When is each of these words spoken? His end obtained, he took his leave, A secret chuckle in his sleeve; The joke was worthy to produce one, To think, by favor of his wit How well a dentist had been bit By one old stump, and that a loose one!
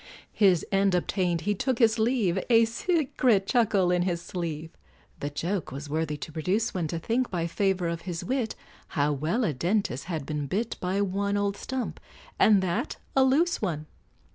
His 0.33 0.65
end 0.71 0.95
obtained, 0.95 1.41
he 1.41 1.53
took 1.53 1.77
his 1.77 1.99
leave, 1.99 2.39
A 2.49 2.65
secret 2.65 3.45
chuckle 3.45 3.91
in 3.91 4.01
his 4.01 4.19
sleeve; 4.19 4.71
The 5.19 5.29
joke 5.29 5.71
was 5.71 5.91
worthy 5.91 6.17
to 6.17 6.31
produce 6.31 6.73
one, 6.73 6.87
To 6.87 6.97
think, 6.97 7.29
by 7.29 7.45
favor 7.45 7.87
of 7.87 8.01
his 8.01 8.25
wit 8.25 8.55
How 8.97 9.13
well 9.13 9.43
a 9.43 9.53
dentist 9.53 10.05
had 10.05 10.25
been 10.25 10.47
bit 10.47 10.75
By 10.79 11.01
one 11.01 11.37
old 11.37 11.55
stump, 11.55 11.99
and 12.39 12.63
that 12.63 12.97
a 13.15 13.23
loose 13.23 13.61
one! 13.61 13.85